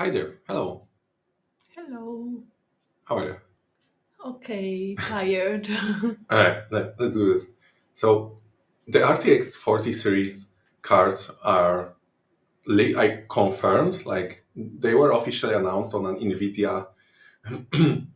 Hi 0.00 0.08
there. 0.08 0.38
Hello. 0.48 0.86
Hello. 1.76 2.42
How 3.04 3.18
are 3.18 3.24
you? 3.24 3.36
Okay, 4.24 4.94
tired. 4.94 5.68
All 6.02 6.38
right, 6.38 6.62
let, 6.70 6.98
let's 6.98 7.16
do 7.16 7.34
this. 7.34 7.50
So, 7.92 8.38
the 8.88 9.00
RTX 9.00 9.56
40 9.56 9.92
series 9.92 10.48
cards 10.80 11.30
are 11.44 11.96
I 12.66 13.24
confirmed, 13.28 14.06
like 14.06 14.46
they 14.56 14.94
were 14.94 15.10
officially 15.10 15.52
announced 15.52 15.92
on 15.92 16.06
an 16.06 16.16
NVIDIA 16.16 16.86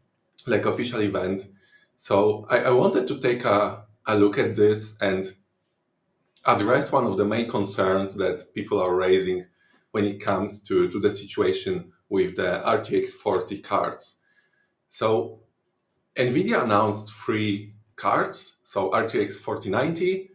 like 0.47 0.65
official 0.65 1.03
event. 1.03 1.49
So 1.99 2.47
I, 2.49 2.61
I 2.61 2.71
wanted 2.71 3.07
to 3.09 3.21
take 3.21 3.45
a, 3.45 3.85
a 4.07 4.17
look 4.17 4.39
at 4.39 4.57
this 4.57 4.97
and 5.03 5.31
address 6.47 6.93
one 6.93 7.05
of 7.05 7.19
the 7.19 7.27
main 7.27 7.47
concerns 7.51 8.15
that 8.15 8.55
people 8.55 8.81
are 8.81 8.97
raising 8.97 9.45
when 9.95 10.05
it 10.05 10.21
comes 10.21 10.61
to, 10.61 10.89
to 10.89 10.99
the 10.99 11.09
situation 11.09 11.93
with 12.09 12.35
the 12.35 12.61
RTX 12.67 13.11
40 13.11 13.59
cards. 13.61 14.19
So 14.89 15.39
NVIDIA 16.17 16.65
announced 16.65 17.15
three 17.15 17.75
cards, 17.95 18.57
so 18.65 18.91
RTX 18.91 19.37
4090, 19.37 20.31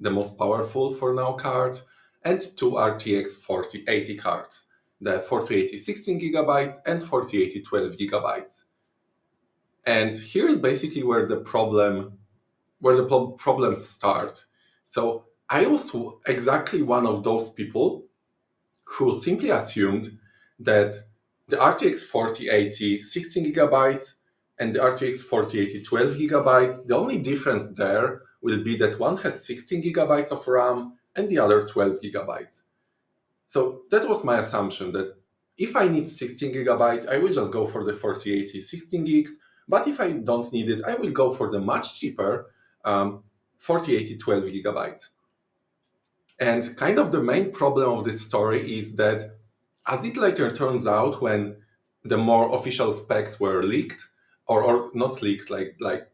the 0.00 0.10
most 0.10 0.36
powerful 0.36 0.92
for 0.92 1.14
now 1.14 1.34
card, 1.34 1.78
and 2.24 2.40
two 2.56 2.72
RTX 2.72 3.36
4080 3.36 4.16
cards, 4.16 4.64
the 5.00 5.20
4080 5.20 5.76
16 5.76 6.20
gigabytes 6.20 6.74
and 6.84 7.00
4080 7.00 7.62
12 7.62 7.92
gigabytes. 7.92 8.64
And 9.86 10.16
here's 10.16 10.56
basically 10.56 11.04
where 11.04 11.24
the 11.24 11.36
problem 11.36 12.18
where 12.80 12.96
the 12.96 13.04
pro- 13.04 13.30
problems 13.30 13.86
start. 13.86 14.44
So 14.84 15.26
I 15.48 15.66
was 15.66 15.94
exactly 16.26 16.82
one 16.82 17.06
of 17.06 17.22
those 17.22 17.50
people 17.50 18.06
who 18.84 19.14
simply 19.14 19.50
assumed 19.50 20.18
that 20.58 20.94
the 21.48 21.56
RTX 21.56 22.04
4080 22.04 23.00
16 23.00 23.52
gigabytes 23.52 24.14
and 24.58 24.72
the 24.72 24.78
RTX 24.78 25.20
4080 25.20 25.82
12 25.82 26.10
gigabytes, 26.14 26.86
the 26.86 26.96
only 26.96 27.18
difference 27.18 27.70
there 27.74 28.22
will 28.40 28.62
be 28.62 28.76
that 28.76 28.98
one 28.98 29.16
has 29.18 29.46
16 29.46 29.82
gigabytes 29.82 30.30
of 30.30 30.46
RAM 30.46 30.94
and 31.16 31.28
the 31.28 31.38
other 31.38 31.62
12 31.62 32.00
gigabytes. 32.00 32.62
So 33.46 33.82
that 33.90 34.08
was 34.08 34.24
my 34.24 34.38
assumption 34.38 34.92
that 34.92 35.16
if 35.56 35.76
I 35.76 35.88
need 35.88 36.08
16 36.08 36.52
gigabytes, 36.52 37.08
I 37.08 37.18
will 37.18 37.32
just 37.32 37.52
go 37.52 37.66
for 37.66 37.84
the 37.84 37.92
4080 37.92 38.60
16 38.60 39.04
gigs. 39.04 39.38
But 39.68 39.86
if 39.88 40.00
I 40.00 40.12
don't 40.12 40.52
need 40.52 40.68
it, 40.70 40.82
I 40.84 40.94
will 40.94 41.10
go 41.10 41.32
for 41.32 41.50
the 41.50 41.60
much 41.60 41.98
cheaper 41.98 42.50
um, 42.84 43.22
4080 43.58 44.18
12 44.18 44.44
gigabytes. 44.44 45.08
And 46.40 46.76
kind 46.76 46.98
of 46.98 47.12
the 47.12 47.22
main 47.22 47.52
problem 47.52 47.90
of 47.90 48.04
this 48.04 48.20
story 48.20 48.78
is 48.78 48.96
that, 48.96 49.22
as 49.86 50.04
it 50.04 50.16
later 50.16 50.50
turns 50.50 50.86
out, 50.86 51.22
when 51.22 51.56
the 52.02 52.18
more 52.18 52.54
official 52.54 52.92
specs 52.92 53.38
were 53.38 53.62
leaked, 53.62 54.04
or, 54.46 54.62
or 54.62 54.90
not 54.94 55.22
leaked, 55.22 55.50
like 55.50 55.76
like 55.80 56.10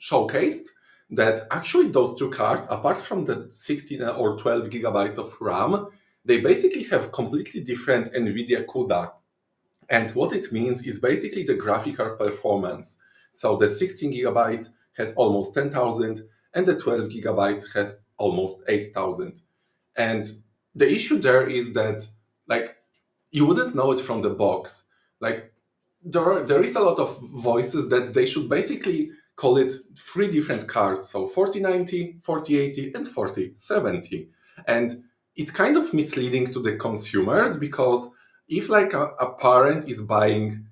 showcased, 0.00 0.68
that 1.10 1.46
actually 1.50 1.88
those 1.88 2.18
two 2.18 2.30
cards, 2.30 2.66
apart 2.70 2.98
from 2.98 3.24
the 3.24 3.48
16 3.52 4.02
or 4.02 4.36
12 4.36 4.68
gigabytes 4.68 5.18
of 5.18 5.36
RAM, 5.40 5.88
they 6.24 6.40
basically 6.40 6.84
have 6.84 7.12
completely 7.12 7.60
different 7.60 8.12
NVIDIA 8.12 8.64
CUDA. 8.66 9.12
And 9.88 10.10
what 10.12 10.32
it 10.32 10.52
means 10.52 10.86
is 10.86 11.00
basically 11.00 11.42
the 11.42 11.54
graphical 11.54 12.10
performance. 12.10 12.98
So 13.32 13.56
the 13.56 13.68
16 13.68 14.12
gigabytes 14.12 14.70
has 14.96 15.14
almost 15.14 15.54
10,000 15.54 16.20
and 16.54 16.66
the 16.66 16.78
12 16.78 17.08
gigabytes 17.08 17.72
has 17.74 17.98
almost 18.20 18.62
8,000. 18.68 19.40
And 19.96 20.26
the 20.74 20.88
issue 20.88 21.18
there 21.18 21.48
is 21.48 21.72
that 21.72 22.06
like 22.46 22.76
you 23.32 23.46
wouldn't 23.46 23.74
know 23.74 23.92
it 23.92 24.00
from 24.00 24.22
the 24.22 24.30
box. 24.30 24.84
Like 25.20 25.52
there, 26.04 26.32
are, 26.32 26.42
there 26.42 26.62
is 26.62 26.76
a 26.76 26.80
lot 26.80 26.98
of 26.98 27.18
voices 27.20 27.88
that 27.90 28.14
they 28.14 28.26
should 28.26 28.48
basically 28.48 29.10
call 29.36 29.56
it 29.56 29.72
three 29.98 30.30
different 30.30 30.68
cards. 30.68 31.08
So 31.08 31.26
4090, 31.26 32.18
4080 32.22 32.92
and 32.94 33.08
4070. 33.08 34.28
And 34.66 35.02
it's 35.34 35.50
kind 35.50 35.76
of 35.76 35.94
misleading 35.94 36.52
to 36.52 36.60
the 36.60 36.76
consumers 36.76 37.56
because 37.56 38.10
if 38.48 38.68
like 38.68 38.92
a, 38.92 39.04
a 39.20 39.34
parent 39.34 39.88
is 39.88 40.02
buying 40.02 40.66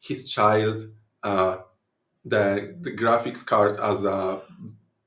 his 0.00 0.30
child 0.30 0.80
uh, 1.22 1.58
the 2.24 2.76
the 2.80 2.90
graphics 2.90 3.44
card 3.44 3.76
as 3.78 4.04
a 4.04 4.40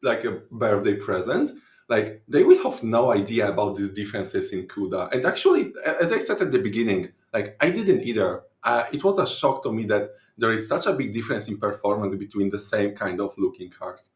like 0.02 0.24
a 0.24 0.42
birthday 0.52 0.96
present 0.96 1.52
like 1.88 2.24
they 2.28 2.44
will 2.44 2.62
have 2.64 2.84
no 2.84 3.12
idea 3.12 3.48
about 3.50 3.76
these 3.76 3.92
differences 3.92 4.52
in 4.54 4.68
CUDA. 4.68 5.12
And 5.14 5.26
actually, 5.26 5.74
as 5.86 6.12
I 6.12 6.20
said 6.20 6.42
at 6.42 6.52
the 6.52 6.60
beginning, 6.60 7.14
like 7.34 7.56
I 7.62 7.70
didn't 7.70 8.04
either. 8.04 8.44
Uh, 8.64 8.86
it 8.92 9.04
was 9.04 9.20
a 9.20 9.28
shock 9.28 9.62
to 9.62 9.72
me 9.72 9.84
that 9.86 10.10
there 10.38 10.52
is 10.52 10.68
such 10.68 10.88
a 10.88 10.94
big 10.94 11.14
difference 11.14 11.48
in 11.48 11.58
performance 11.58 12.16
between 12.16 12.50
the 12.50 12.58
same 12.58 12.96
kind 12.96 13.22
of 13.22 13.38
looking 13.38 13.70
cards. 13.70 14.12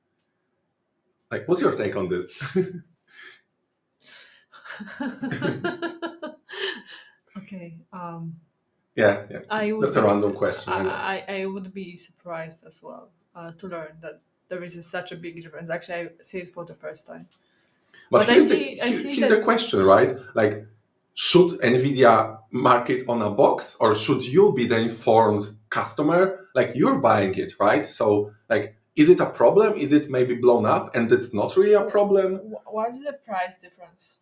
Like, 1.29 1.47
what's 1.47 1.61
your 1.61 1.71
take 1.71 1.95
on 1.95 2.09
this? 2.09 2.41
okay. 7.37 7.77
Um, 7.93 8.37
yeah, 8.95 9.25
yeah. 9.29 9.39
I 9.49 9.71
would 9.71 9.85
That's 9.85 9.95
a 9.95 10.03
random 10.03 10.33
question. 10.33 10.73
I. 10.73 10.79
I, 10.79 11.23
I 11.27 11.41
I 11.41 11.45
would 11.45 11.71
be 11.73 11.95
surprised 11.97 12.65
as 12.65 12.81
well 12.81 13.11
uh, 13.35 13.51
to 13.51 13.67
learn 13.67 13.97
that 14.01 14.21
there 14.47 14.63
is 14.63 14.83
such 14.89 15.11
a 15.11 15.15
big 15.15 15.41
difference. 15.41 15.69
Actually, 15.69 15.95
I 15.95 16.09
see 16.21 16.39
it 16.39 16.49
for 16.49 16.65
the 16.65 16.73
first 16.73 17.05
time. 17.05 17.27
But, 18.11 18.19
But 18.19 18.27
here's, 18.27 18.49
see- 18.49 18.75
the, 18.79 18.85
here's 18.85 19.29
the 19.29 19.41
question, 19.41 19.83
right? 19.83 20.11
Like, 20.33 20.65
should 21.13 21.51
NVIDIA 21.61 22.39
market 22.51 23.03
on 23.07 23.21
a 23.21 23.29
box 23.29 23.75
or 23.79 23.93
should 23.93 24.23
you 24.25 24.53
be 24.53 24.65
the 24.67 24.77
informed 24.77 25.55
customer? 25.69 26.47
Like, 26.55 26.71
you're 26.75 26.99
buying 26.99 27.35
it, 27.35 27.53
right? 27.59 27.85
So, 27.85 28.31
like, 28.49 28.75
is 28.95 29.09
it 29.09 29.19
a 29.19 29.25
problem? 29.25 29.73
Is 29.73 29.93
it 29.93 30.09
maybe 30.09 30.35
blown 30.35 30.65
up 30.65 30.95
and 30.95 31.11
it's 31.11 31.33
not 31.33 31.55
really 31.55 31.73
a 31.73 31.83
problem? 31.83 32.53
What 32.65 32.89
is 32.89 33.03
the 33.03 33.13
price 33.13 33.57
difference? 33.57 34.17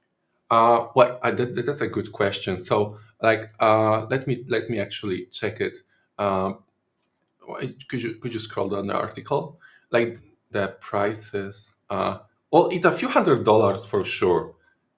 Uh, 0.49 0.87
well, 0.95 1.19
uh, 1.23 1.31
that, 1.31 1.55
that's 1.65 1.81
a 1.81 1.87
good 1.87 2.11
question. 2.11 2.59
So, 2.59 2.99
like, 3.21 3.51
uh, 3.59 4.05
let 4.05 4.27
me 4.27 4.45
let 4.47 4.69
me 4.69 4.79
actually 4.79 5.25
check 5.25 5.59
it. 5.61 5.79
Um, 6.17 6.59
could 7.87 8.01
you 8.03 8.15
could 8.15 8.33
you 8.33 8.39
scroll 8.39 8.69
down 8.69 8.87
the 8.87 8.95
article? 8.95 9.59
Like 9.91 10.19
the 10.51 10.69
prices. 10.79 11.71
Uh, 11.89 12.19
well, 12.51 12.67
it's 12.69 12.85
a 12.85 12.91
few 12.91 13.07
hundred 13.09 13.43
dollars 13.43 13.85
for 13.85 14.03
sure. 14.03 14.55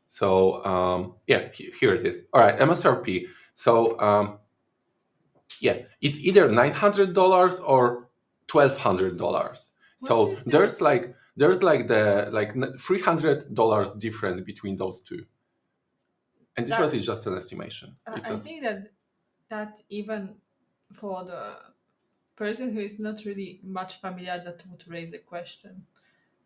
So, 0.07 0.63
um, 0.65 1.15
yeah, 1.27 1.49
here 1.53 1.93
it 1.93 2.05
is. 2.05 2.23
All 2.33 2.41
right, 2.41 2.57
MSRP. 2.57 3.27
So, 3.53 3.99
um, 3.99 4.39
yeah, 5.59 5.79
it's 6.01 6.19
either 6.19 6.49
nine 6.49 6.71
hundred 6.71 7.13
dollars 7.13 7.59
or 7.59 8.09
twelve 8.47 8.77
hundred 8.77 9.17
dollars. 9.17 9.73
So 9.97 10.35
there's 10.45 10.79
like 10.81 11.13
there's 11.35 11.61
like 11.61 11.87
the 11.87 12.29
like 12.31 12.53
three 12.79 12.99
hundred 13.01 13.53
dollars 13.53 13.95
difference 13.95 14.39
between 14.41 14.75
those 14.77 15.01
two. 15.01 15.25
And 16.55 16.65
this 16.67 16.75
That- 16.75 16.81
was 16.81 17.05
just 17.05 17.27
an 17.27 17.35
estimation. 17.37 17.95
Uh, 18.07 18.13
It's 18.17 18.29
I 18.29 18.33
a- 18.33 18.37
think 18.37 18.63
that 18.63 18.85
that 19.49 19.81
even 19.89 20.35
for 20.93 21.23
the 21.25 21.57
person 22.35 22.71
who 22.73 22.79
is 22.79 22.99
not 22.99 23.25
really 23.25 23.59
much 23.63 23.99
familiar, 23.99 24.39
that 24.43 24.63
would 24.69 24.87
raise 24.87 25.13
a 25.13 25.19
question. 25.19 25.85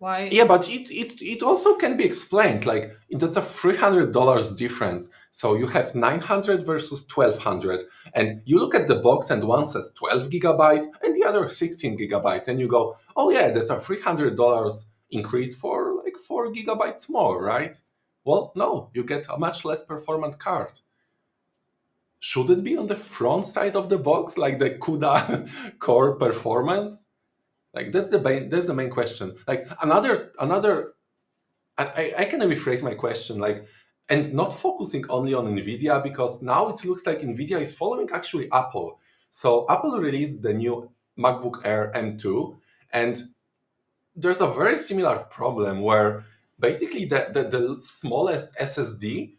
Why? 0.03 0.27
yeah, 0.33 0.43
but 0.43 0.67
it, 0.67 0.91
it 0.91 1.21
it 1.21 1.41
also 1.41 1.75
can 1.75 1.95
be 1.95 2.03
explained. 2.03 2.65
Like 2.65 2.93
that's 3.09 3.37
a 3.37 3.41
three 3.41 3.77
hundred 3.77 4.11
dollars 4.11 4.53
difference. 4.53 5.09
So 5.31 5.55
you 5.55 5.67
have 5.67 5.95
nine 5.95 6.19
hundred 6.19 6.65
versus 6.65 7.05
twelve 7.05 7.37
hundred, 7.37 7.83
and 8.13 8.41
you 8.43 8.59
look 8.59 8.75
at 8.75 8.87
the 8.87 8.95
box, 8.95 9.29
and 9.29 9.41
one 9.45 9.65
says 9.65 9.93
twelve 9.95 10.23
gigabytes, 10.29 10.83
and 11.01 11.15
the 11.15 11.23
other 11.23 11.47
sixteen 11.47 11.97
gigabytes, 11.97 12.49
and 12.49 12.59
you 12.59 12.67
go, 12.67 12.97
oh 13.15 13.29
yeah, 13.29 13.51
that's 13.51 13.69
a 13.69 13.79
three 13.79 14.01
hundred 14.01 14.35
dollars 14.35 14.91
increase 15.09 15.55
for 15.55 15.95
like 16.03 16.17
four 16.17 16.51
gigabytes 16.51 17.09
more, 17.09 17.41
right? 17.41 17.79
Well, 18.25 18.51
no, 18.57 18.89
you 18.93 19.05
get 19.05 19.27
a 19.29 19.37
much 19.37 19.63
less 19.63 19.83
performant 19.83 20.37
card. 20.37 20.73
Should 22.19 22.49
it 22.49 22.61
be 22.61 22.75
on 22.75 22.87
the 22.87 22.97
front 22.97 23.45
side 23.45 23.77
of 23.77 23.87
the 23.87 23.97
box, 23.97 24.37
like 24.37 24.59
the 24.59 24.71
CUDA 24.71 25.79
core 25.79 26.15
performance? 26.15 27.05
Like 27.73 27.91
that's 27.91 28.09
the 28.09 28.19
main 28.21 28.49
that's 28.49 28.67
the 28.67 28.73
main 28.73 28.89
question. 28.89 29.35
Like 29.47 29.67
another 29.81 30.31
another, 30.39 30.93
I, 31.77 32.13
I- 32.19 32.25
can 32.25 32.39
rephrase 32.41 32.83
my 32.83 32.93
question 32.93 33.39
like, 33.39 33.65
and 34.09 34.33
not 34.33 34.53
focusing 34.53 35.05
only 35.09 35.33
on 35.33 35.45
Nvidia 35.45 36.03
because 36.03 36.41
now 36.41 36.69
it 36.69 36.83
looks 36.85 37.05
like 37.07 37.19
Nvidia 37.21 37.61
is 37.61 37.73
following 37.73 38.09
actually 38.13 38.51
Apple. 38.51 38.99
So 39.29 39.65
Apple 39.69 39.99
released 39.99 40.43
the 40.43 40.53
new 40.53 40.91
MacBook 41.17 41.61
Air 41.65 41.91
M2, 41.95 42.57
and 42.91 43.21
there's 44.15 44.41
a 44.41 44.47
very 44.47 44.77
similar 44.77 45.19
problem 45.29 45.81
where 45.81 46.25
basically 46.59 47.05
the, 47.05 47.27
the, 47.33 47.43
the 47.43 47.77
smallest 47.79 48.55
SSD 48.55 49.35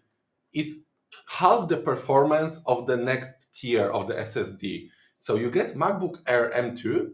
is 0.53 0.85
half 1.27 1.69
the 1.69 1.77
performance 1.77 2.61
of 2.67 2.87
the 2.87 2.97
next 2.97 3.55
tier 3.59 3.89
of 3.91 4.09
the 4.09 4.15
SSD. 4.15 4.89
So 5.19 5.37
you 5.37 5.51
get 5.51 5.75
MacBook 5.77 6.19
Air 6.27 6.53
M2, 6.57 7.13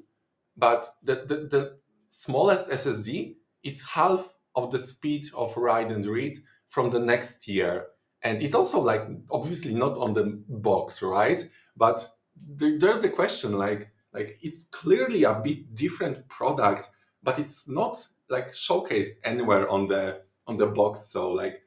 but 0.60 0.86
the, 1.02 1.16
the, 1.26 1.36
the 1.54 1.78
smallest 2.08 2.68
SSD 2.70 3.36
is 3.62 3.82
half 3.82 4.32
of 4.54 4.70
the 4.70 4.78
speed 4.78 5.26
of 5.34 5.56
write 5.56 5.90
and 5.90 6.06
read 6.06 6.38
from 6.68 6.90
the 6.90 7.00
next 7.00 7.42
tier. 7.44 7.86
and 8.22 8.42
it's 8.42 8.54
also 8.54 8.80
like 8.80 9.02
obviously 9.30 9.74
not 9.74 9.96
on 9.96 10.14
the 10.14 10.24
box, 10.48 11.02
right? 11.02 11.48
But 11.76 12.06
there, 12.36 12.78
there's 12.78 13.00
the 13.00 13.08
question 13.08 13.52
like 13.52 13.90
like 14.12 14.38
it's 14.42 14.64
clearly 14.64 15.24
a 15.24 15.34
bit 15.34 15.74
different 15.74 16.28
product, 16.28 16.88
but 17.22 17.38
it's 17.38 17.68
not 17.68 18.06
like 18.28 18.52
showcased 18.52 19.14
anywhere 19.24 19.68
on 19.68 19.88
the 19.88 20.22
on 20.46 20.56
the 20.58 20.66
box. 20.66 21.06
So 21.06 21.30
like 21.30 21.62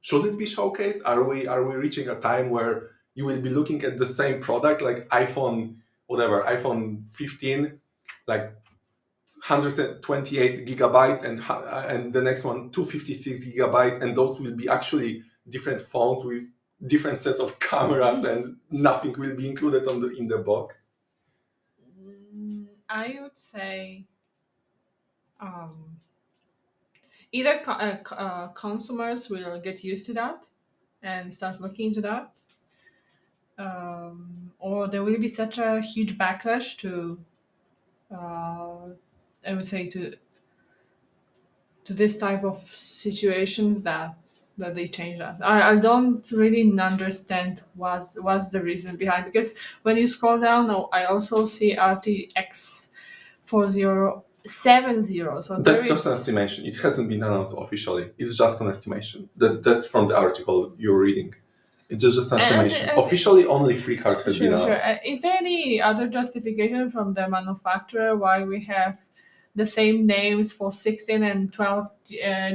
should 0.00 0.24
it 0.26 0.38
be 0.38 0.44
showcased? 0.44 1.00
Are 1.04 1.22
we 1.24 1.46
are 1.46 1.64
we 1.64 1.76
reaching 1.76 2.08
a 2.08 2.20
time 2.20 2.50
where 2.50 2.90
you 3.14 3.24
will 3.24 3.40
be 3.40 3.50
looking 3.50 3.82
at 3.84 3.96
the 3.96 4.06
same 4.06 4.40
product 4.40 4.82
like 4.82 5.08
iPhone 5.10 5.76
whatever 6.06 6.42
iPhone 6.42 7.10
15 7.12 7.80
like 8.26 8.54
128 9.46 10.66
gigabytes 10.66 11.22
and 11.22 11.40
and 11.90 12.12
the 12.12 12.22
next 12.22 12.44
one 12.44 12.70
256 12.70 13.46
gigabytes 13.48 14.00
and 14.02 14.16
those 14.16 14.40
will 14.40 14.54
be 14.54 14.68
actually 14.68 15.22
different 15.48 15.80
phones 15.80 16.24
with 16.24 16.44
different 16.86 17.18
sets 17.18 17.40
of 17.40 17.58
cameras 17.70 18.22
Mm. 18.22 18.30
and 18.32 18.56
nothing 18.70 19.12
will 19.18 19.36
be 19.36 19.48
included 19.48 19.86
on 19.88 20.00
the 20.00 20.08
in 20.10 20.28
the 20.28 20.38
box 20.38 20.88
Mm, 21.80 22.66
I 22.88 23.18
would 23.20 23.38
say 23.38 24.06
um, 25.40 26.00
either 27.32 27.58
co- 27.64 27.72
uh, 27.72 27.98
uh, 28.12 28.48
consumers 28.48 29.28
will 29.28 29.60
get 29.60 29.84
used 29.84 30.06
to 30.06 30.14
that 30.14 30.46
and 31.02 31.32
start 31.32 31.60
looking 31.60 31.88
into 31.88 32.00
that, 32.02 32.40
um, 33.58 34.52
or 34.58 34.88
there 34.88 35.02
will 35.02 35.18
be 35.18 35.28
such 35.28 35.58
a 35.58 35.80
huge 35.80 36.18
backlash 36.18 36.76
to, 36.78 37.24
uh, 38.10 38.88
I 39.46 39.54
would 39.54 39.66
say 39.66 39.88
to 39.88 40.14
to 41.84 41.92
this 41.92 42.16
type 42.16 42.44
of 42.44 42.66
situations 42.66 43.82
that 43.82 44.24
that 44.56 44.74
they 44.74 44.88
change 44.88 45.18
that. 45.18 45.38
I, 45.42 45.72
I 45.72 45.76
don't 45.76 46.30
really 46.30 46.62
understand 46.78 47.62
what's 47.74 48.20
what's 48.20 48.50
the 48.50 48.62
reason 48.62 48.96
behind 48.96 49.26
because 49.26 49.56
when 49.82 49.96
you 49.96 50.06
scroll 50.06 50.38
down, 50.38 50.68
now 50.68 50.88
I 50.92 51.04
also 51.04 51.46
see 51.46 51.76
RTX 51.76 52.90
four 53.44 53.68
zero 53.68 54.24
seven 54.46 55.02
zero. 55.02 55.40
So 55.40 55.60
that's 55.60 55.88
just 55.88 56.06
an 56.06 56.12
estimation 56.12 56.66
it 56.66 56.76
hasn't 56.76 57.08
been 57.08 57.22
announced 57.22 57.54
officially 57.58 58.10
it's 58.18 58.34
just 58.34 58.60
an 58.60 58.68
estimation 58.68 59.28
that 59.36 59.62
that's 59.62 59.86
from 59.86 60.06
the 60.06 60.16
article 60.16 60.74
you're 60.76 60.98
reading 60.98 61.34
it's 61.94 62.02
just, 62.04 62.16
just 62.16 62.32
an 62.32 62.40
And- 62.40 62.98
officially 62.98 63.46
only 63.46 63.74
three 63.74 63.96
cards 63.96 64.22
have 64.24 64.34
sure, 64.34 64.50
been 64.50 64.58
sure. 64.58 64.80
Uh, 64.82 64.96
is 65.04 65.22
there 65.22 65.36
any 65.38 65.80
other 65.80 66.06
justification 66.08 66.90
from 66.90 67.14
the 67.14 67.28
manufacturer 67.28 68.16
why 68.16 68.42
we 68.42 68.64
have 68.64 68.98
the 69.54 69.66
same 69.66 70.06
names 70.06 70.52
for 70.52 70.70
16 70.70 71.22
and 71.22 71.52
12 71.52 71.84
uh, 71.86 71.88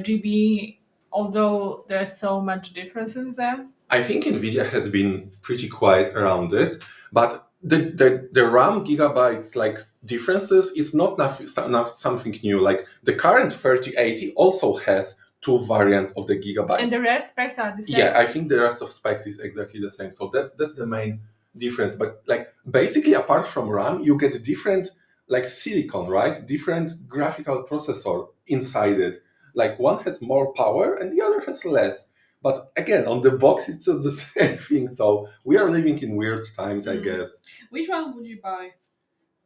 GB, 0.05 0.77
although 1.11 1.85
there's 1.87 2.17
so 2.17 2.41
much 2.41 2.73
differences 2.73 3.35
there? 3.35 3.65
I 3.89 4.03
think 4.03 4.25
Nvidia 4.25 4.69
has 4.69 4.89
been 4.89 5.31
pretty 5.41 5.67
quiet 5.67 6.13
around 6.15 6.51
this, 6.51 6.79
but 7.11 7.47
the, 7.63 7.77
the, 7.77 8.29
the 8.31 8.47
RAM 8.47 8.85
gigabytes 8.85 9.55
like 9.55 9.79
differences 10.05 10.71
is 10.75 10.93
not, 10.93 11.17
nof- 11.17 11.69
not 11.69 11.89
something 11.89 12.37
new. 12.43 12.59
Like 12.59 12.85
the 13.03 13.13
current 13.13 13.51
3080 13.53 14.33
also 14.35 14.75
has 14.75 15.17
two 15.41 15.59
variants 15.65 16.11
of 16.17 16.27
the 16.27 16.35
gigabytes. 16.37 16.79
And 16.81 16.91
the 16.91 17.01
rest 17.01 17.31
specs 17.31 17.57
are 17.59 17.73
the 17.75 17.83
same. 17.83 17.97
yeah, 17.97 18.13
I 18.17 18.25
think 18.25 18.49
the 18.49 18.59
rest 18.61 18.81
of 18.81 18.89
specs 18.89 19.25
is 19.27 19.39
exactly 19.39 19.79
the 19.79 19.91
same. 19.91 20.11
So 20.13 20.29
that's 20.33 20.51
that's 20.55 20.75
the 20.75 20.85
main 20.85 21.21
difference. 21.57 21.95
But 21.95 22.23
like 22.27 22.53
basically 22.69 23.13
apart 23.13 23.45
from 23.45 23.69
RAM, 23.69 24.01
you 24.01 24.17
get 24.17 24.43
different 24.43 24.89
like 25.27 25.47
silicon, 25.47 26.07
right? 26.07 26.45
Different 26.45 26.91
graphical 27.07 27.63
processor 27.63 28.27
inside 28.47 28.99
it. 28.99 29.17
Like 29.53 29.79
one 29.79 30.03
has 30.03 30.21
more 30.21 30.53
power 30.53 30.95
and 30.95 31.11
the 31.11 31.21
other 31.21 31.41
has 31.45 31.63
less. 31.65 32.09
But 32.41 32.71
again, 32.77 33.05
on 33.07 33.21
the 33.21 33.31
box 33.31 33.67
it's 33.69 33.85
just 33.85 34.03
the 34.03 34.11
same 34.11 34.57
thing. 34.57 34.87
So 34.87 35.27
we 35.43 35.57
are 35.57 35.69
living 35.69 35.99
in 35.99 36.15
weird 36.15 36.45
times, 36.55 36.87
I 36.87 36.97
Mm. 36.97 37.03
guess. 37.03 37.41
Which 37.69 37.87
one 37.89 38.15
would 38.15 38.27
you 38.27 38.39
buy? 38.41 38.71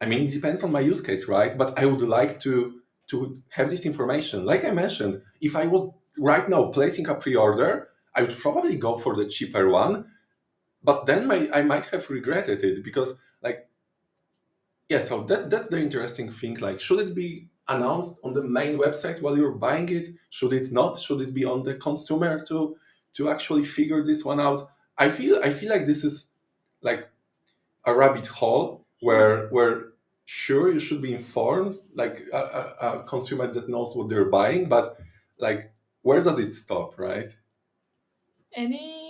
I 0.01 0.05
mean, 0.05 0.27
it 0.27 0.31
depends 0.31 0.63
on 0.63 0.71
my 0.71 0.81
use 0.81 1.01
case, 1.01 1.27
right? 1.27 1.57
But 1.57 1.79
I 1.79 1.85
would 1.85 2.01
like 2.01 2.39
to 2.41 2.81
to 3.07 3.41
have 3.49 3.69
this 3.69 3.85
information. 3.85 4.45
Like 4.45 4.65
I 4.65 4.71
mentioned, 4.71 5.21
if 5.41 5.55
I 5.55 5.67
was 5.67 5.93
right 6.17 6.47
now 6.47 6.65
placing 6.67 7.07
a 7.07 7.15
pre-order, 7.15 7.89
I 8.15 8.21
would 8.21 8.37
probably 8.37 8.77
go 8.77 8.97
for 8.97 9.15
the 9.15 9.25
cheaper 9.25 9.69
one. 9.69 10.05
But 10.83 11.05
then 11.05 11.27
my, 11.27 11.49
I 11.53 11.63
might 11.63 11.85
have 11.87 12.09
regretted 12.09 12.63
it 12.63 12.83
because, 12.83 13.15
like, 13.41 13.69
yeah. 14.89 14.99
So 14.99 15.23
that 15.23 15.49
that's 15.49 15.69
the 15.69 15.79
interesting 15.79 16.29
thing. 16.29 16.55
Like, 16.59 16.79
should 16.79 16.99
it 16.99 17.15
be 17.15 17.47
announced 17.67 18.19
on 18.23 18.33
the 18.33 18.43
main 18.43 18.77
website 18.77 19.21
while 19.21 19.37
you're 19.37 19.53
buying 19.53 19.87
it? 19.89 20.09
Should 20.29 20.53
it 20.53 20.71
not? 20.71 20.97
Should 20.97 21.21
it 21.21 21.33
be 21.33 21.45
on 21.45 21.63
the 21.63 21.75
consumer 21.75 22.37
to 22.45 22.75
to 23.13 23.29
actually 23.29 23.63
figure 23.63 24.03
this 24.03 24.25
one 24.25 24.41
out? 24.41 24.69
I 24.97 25.09
feel 25.09 25.39
I 25.43 25.51
feel 25.51 25.69
like 25.69 25.85
this 25.85 26.03
is 26.03 26.27
like 26.81 27.09
a 27.85 27.95
rabbit 27.95 28.27
hole 28.27 28.85
where 28.99 29.47
where 29.47 29.92
sure 30.25 30.71
you 30.71 30.79
should 30.79 31.01
be 31.01 31.13
informed 31.13 31.77
like 31.93 32.23
a, 32.31 32.37
a, 32.37 32.87
a 32.99 33.03
consumer 33.03 33.51
that 33.51 33.69
knows 33.69 33.95
what 33.95 34.09
they're 34.09 34.25
buying 34.29 34.69
but 34.69 34.97
like 35.37 35.73
where 36.01 36.21
does 36.21 36.39
it 36.39 36.51
stop 36.51 36.97
right? 36.99 37.35
Any 38.55 39.02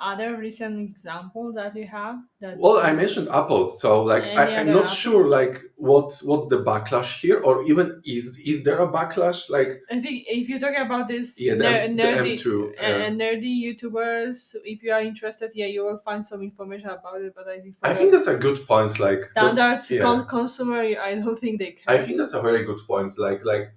other 0.00 0.36
recent 0.36 0.78
example 0.80 1.52
that 1.54 1.74
you 1.74 1.86
have? 1.86 2.16
That 2.40 2.58
well 2.58 2.78
i 2.78 2.92
mentioned 2.92 3.28
apple 3.30 3.70
so 3.70 4.02
like 4.02 4.26
I, 4.26 4.56
i'm 4.58 4.66
not 4.66 4.84
Apple? 4.84 4.94
sure 4.94 5.26
like 5.26 5.62
what 5.76 6.20
what's 6.24 6.46
the 6.48 6.62
backlash 6.62 7.20
here 7.20 7.38
or 7.40 7.64
even 7.64 8.02
is 8.04 8.38
is 8.44 8.62
there 8.64 8.78
a 8.78 8.88
backlash 8.88 9.48
like 9.48 9.80
I 9.90 10.00
think 10.00 10.24
if 10.28 10.48
you're 10.48 10.58
talking 10.58 10.82
about 10.84 11.08
this 11.08 11.40
yeah 11.40 11.54
the, 11.54 11.62
ner- 11.64 11.80
M- 11.88 11.96
the 11.96 12.02
nerdy 12.02 12.34
m2 12.38 12.68
uh, 12.68 12.82
and 12.82 13.20
nerdy 13.20 13.52
YouTubers, 13.64 14.54
if 14.64 14.82
you 14.82 14.92
are 14.92 15.00
interested, 15.02 15.52
yeah, 15.54 15.66
you 15.66 15.84
will 15.84 15.98
find 15.98 16.24
some 16.24 16.42
information 16.42 16.90
about 16.90 17.20
it. 17.22 17.32
But 17.34 17.48
I 17.48 17.60
think 17.60 17.74
i 17.82 17.92
think 17.94 18.12
that's 18.12 18.26
a 18.26 18.36
good 18.36 18.58
point 18.66 18.98
like 19.00 19.18
the- 19.18 19.30
standard 19.32 19.82
yeah. 19.90 20.02
con- 20.02 20.26
consumer, 20.26 20.80
I 20.80 21.14
don't 21.14 21.38
think 21.38 21.58
they 21.58 21.72
can. 21.72 21.94
I 21.94 21.98
think 22.02 22.18
that's 22.18 22.32
a 22.32 22.40
very 22.40 22.64
good 22.64 22.80
point. 22.86 23.18
Like 23.18 23.44
like 23.44 23.72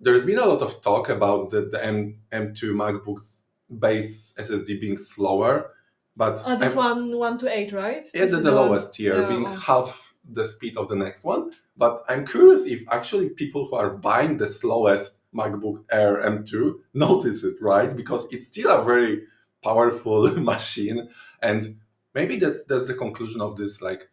there's 0.00 0.24
been 0.24 0.38
a 0.38 0.46
lot 0.46 0.62
of 0.62 0.80
talk 0.82 1.08
about 1.08 1.50
the, 1.50 1.62
the 1.62 1.84
M 1.84 2.18
M2 2.32 2.60
MacBooks 2.82 3.42
base 3.78 4.32
SSD 4.38 4.80
being 4.80 4.96
slower, 4.96 5.70
but 6.16 6.42
Oh, 6.46 6.56
this 6.56 6.76
I'm- 6.76 7.10
one, 7.10 7.18
one 7.18 7.38
to 7.38 7.48
eight, 7.58 7.72
right? 7.72 8.06
yeah, 8.14 8.26
the, 8.26 8.38
the 8.38 8.50
lowest 8.52 8.94
tier 8.94 9.22
yeah, 9.22 9.28
being 9.28 9.46
half 9.46 10.14
the 10.30 10.44
speed 10.44 10.76
of 10.76 10.88
the 10.88 10.96
next 10.96 11.24
one. 11.24 11.52
But 11.76 12.02
I'm 12.08 12.24
curious 12.26 12.66
if 12.66 12.84
actually 12.90 13.30
people 13.30 13.66
who 13.66 13.76
are 13.76 13.90
buying 13.90 14.36
the 14.38 14.46
slowest 14.46 15.20
MacBook 15.34 15.84
Air 15.90 16.22
M2 16.22 16.74
notice 16.94 17.44
it, 17.44 17.56
right? 17.60 17.94
Because 17.94 18.26
it's 18.32 18.46
still 18.46 18.70
a 18.70 18.82
very 18.82 19.24
powerful 19.62 20.28
machine, 20.52 21.08
and 21.42 21.76
maybe 22.14 22.36
that's 22.36 22.64
that's 22.64 22.86
the 22.86 22.94
conclusion 22.94 23.40
of 23.40 23.56
this. 23.56 23.82
Like, 23.82 24.08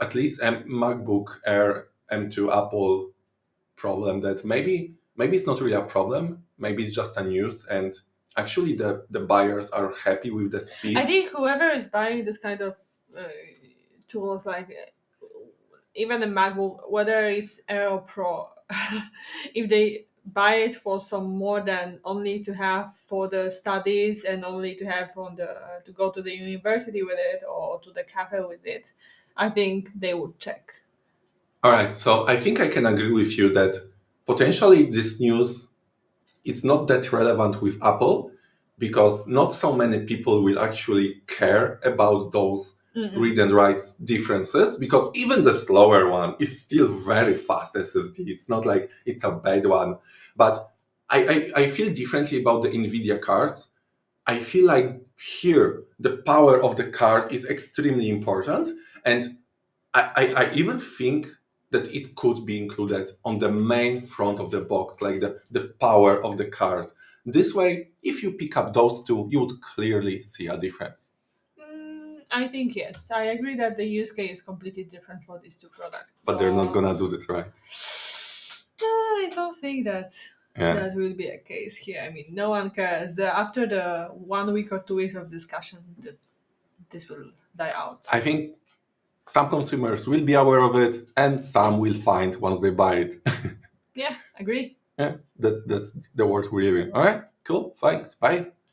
at 0.00 0.14
least 0.14 0.40
M- 0.42 0.64
MacBook 0.68 1.38
Air 1.44 1.88
M2 2.12 2.50
Apple 2.56 3.10
problem 3.76 4.20
that 4.20 4.44
maybe 4.44 4.94
maybe 5.16 5.36
it's 5.36 5.46
not 5.46 5.60
really 5.60 5.74
a 5.76 5.82
problem. 5.82 6.44
Maybe 6.58 6.82
it's 6.84 6.94
just 6.94 7.16
a 7.16 7.24
news, 7.24 7.66
and 7.66 7.94
actually 8.36 8.74
the 8.74 9.06
the 9.10 9.20
buyers 9.20 9.70
are 9.70 9.94
happy 9.94 10.30
with 10.30 10.52
the 10.52 10.60
speed. 10.60 10.96
I 10.96 11.04
think 11.04 11.30
whoever 11.30 11.68
is 11.70 11.86
buying 11.86 12.24
this 12.24 12.38
kind 12.38 12.60
of 12.60 12.76
uh, 13.16 13.22
tools, 14.08 14.46
like 14.46 14.68
uh, 14.68 15.26
even 15.94 16.22
a 16.22 16.26
MacBook, 16.26 16.90
whether 16.90 17.28
it's 17.28 17.60
Air 17.68 17.88
or 17.88 18.00
Pro, 18.00 18.48
if 19.54 19.68
they 19.68 20.06
buy 20.32 20.56
it 20.56 20.74
for 20.74 20.98
some 20.98 21.36
more 21.36 21.60
than 21.60 22.00
only 22.04 22.42
to 22.42 22.52
have 22.52 22.94
for 22.96 23.28
the 23.28 23.50
studies 23.50 24.24
and 24.24 24.44
only 24.44 24.74
to 24.74 24.84
have 24.84 25.10
on 25.16 25.36
the 25.36 25.56
to 25.84 25.92
go 25.92 26.10
to 26.10 26.22
the 26.22 26.34
university 26.34 27.02
with 27.02 27.18
it 27.18 27.42
or 27.48 27.80
to 27.80 27.92
the 27.92 28.04
cafe 28.04 28.40
with 28.40 28.64
it, 28.64 28.92
I 29.36 29.50
think 29.50 29.90
they 29.94 30.14
would 30.14 30.38
check. 30.38 30.74
All 31.62 31.72
right, 31.72 31.92
so 31.94 32.26
I 32.28 32.36
think 32.36 32.60
I 32.60 32.68
can 32.68 32.86
agree 32.86 33.12
with 33.12 33.36
you 33.38 33.52
that 33.54 33.74
potentially 34.26 34.90
this 34.90 35.20
news 35.20 35.68
is 36.46 36.64
not 36.64 36.86
that 36.86 37.12
relevant 37.12 37.60
with 37.60 37.82
Apple 37.82 38.30
because 38.78 39.26
not 39.26 39.52
so 39.52 39.74
many 39.74 40.00
people 40.04 40.42
will 40.42 40.58
actually 40.58 41.22
care 41.26 41.80
about 41.84 42.32
those 42.32 42.76
Mm-mm. 42.96 43.14
read 43.16 43.38
and 43.38 43.52
write 43.52 43.82
differences 44.04 44.78
because 44.78 45.10
even 45.14 45.42
the 45.42 45.52
slower 45.52 46.08
one 46.08 46.34
is 46.40 46.62
still 46.62 46.88
very 46.88 47.34
fast 47.34 47.74
SSD. 47.74 48.20
It's 48.28 48.48
not 48.48 48.64
like 48.64 48.90
it's 49.04 49.24
a 49.24 49.32
bad 49.32 49.66
one. 49.66 49.98
But 50.34 50.72
I, 51.10 51.50
I, 51.56 51.62
I 51.62 51.68
feel 51.68 51.92
differently 51.92 52.40
about 52.40 52.62
the 52.62 52.70
NVIDIA 52.70 53.20
cards. 53.20 53.68
I 54.26 54.38
feel 54.38 54.66
like 54.66 55.00
here 55.18 55.84
the 55.98 56.18
power 56.24 56.62
of 56.62 56.76
the 56.76 56.84
card 56.84 57.32
is 57.32 57.44
extremely 57.44 58.08
important. 58.08 58.68
And 59.04 59.38
I, 59.94 60.10
I, 60.16 60.44
I 60.44 60.54
even 60.54 60.80
think 60.80 61.28
that 61.70 61.92
it 61.94 62.14
could 62.14 62.46
be 62.46 62.58
included 62.62 63.10
on 63.24 63.38
the 63.38 63.50
main 63.50 64.00
front 64.00 64.38
of 64.38 64.50
the 64.50 64.60
box, 64.60 65.02
like 65.02 65.20
the, 65.20 65.40
the 65.50 65.74
power 65.80 66.22
of 66.24 66.36
the 66.36 66.46
card. 66.46 66.86
This 67.24 67.54
way, 67.54 67.90
if 68.02 68.22
you 68.22 68.32
pick 68.32 68.56
up 68.56 68.72
those 68.72 69.02
two, 69.02 69.28
you 69.30 69.40
would 69.40 69.60
clearly 69.60 70.22
see 70.22 70.46
a 70.46 70.56
difference. 70.56 71.10
Mm, 71.60 72.18
I 72.30 72.46
think 72.46 72.76
yes. 72.76 73.10
I 73.10 73.24
agree 73.24 73.56
that 73.56 73.76
the 73.76 73.84
use 73.84 74.12
case 74.12 74.38
is 74.38 74.42
completely 74.42 74.84
different 74.84 75.24
for 75.24 75.40
these 75.40 75.56
two 75.56 75.68
products. 75.68 76.22
But 76.24 76.38
they're 76.38 76.52
not 76.52 76.72
gonna 76.72 76.96
do 76.96 77.08
this, 77.08 77.28
right? 77.28 77.46
I 78.80 79.30
don't 79.34 79.58
think 79.58 79.84
that. 79.84 80.12
Yeah. 80.58 80.72
that 80.72 80.94
will 80.94 81.12
be 81.12 81.26
a 81.26 81.36
case 81.36 81.76
here. 81.76 82.02
I 82.02 82.10
mean, 82.10 82.28
no 82.30 82.48
one 82.48 82.70
cares. 82.70 83.18
After 83.18 83.66
the 83.66 84.08
one 84.14 84.50
week 84.54 84.72
or 84.72 84.78
two 84.78 84.94
weeks 84.94 85.14
of 85.14 85.28
discussion, 85.28 85.80
that 85.98 86.16
this 86.88 87.10
will 87.10 87.30
die 87.54 87.74
out. 87.76 88.06
I 88.10 88.20
think 88.20 88.54
some 89.28 89.48
consumers 89.48 90.06
will 90.06 90.22
be 90.22 90.34
aware 90.34 90.60
of 90.60 90.76
it, 90.76 91.06
and 91.16 91.40
some 91.40 91.78
will 91.78 91.94
find 91.94 92.36
once 92.36 92.60
they 92.60 92.70
buy 92.70 92.94
it. 92.96 93.16
yeah, 93.94 94.14
agree. 94.38 94.76
yeah, 94.98 95.16
that's 95.38 95.62
that's 95.66 96.08
the 96.14 96.26
world 96.26 96.48
we 96.52 96.64
live 96.70 96.76
in. 96.86 96.92
All 96.92 97.04
right, 97.04 97.22
cool. 97.44 97.76
Thanks. 97.80 98.14
Bye. 98.14 98.55